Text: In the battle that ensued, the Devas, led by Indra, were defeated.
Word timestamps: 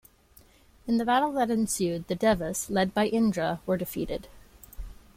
In 0.87 0.97
the 0.97 1.05
battle 1.05 1.31
that 1.33 1.51
ensued, 1.51 2.07
the 2.07 2.15
Devas, 2.15 2.71
led 2.71 2.91
by 2.91 3.05
Indra, 3.05 3.59
were 3.67 3.77
defeated. 3.77 4.29